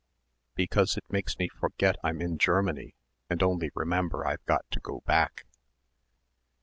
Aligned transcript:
_""Because 0.55 0.97
it 0.97 1.03
makes 1.11 1.37
me 1.37 1.47
forget 1.47 1.95
I'm 2.03 2.21
in 2.23 2.39
Germany 2.39 2.95
and 3.29 3.43
only 3.43 3.69
remember 3.75 4.25
I've 4.25 4.43
got 4.45 4.65
to 4.71 4.79
go 4.79 5.01
back." 5.01 5.45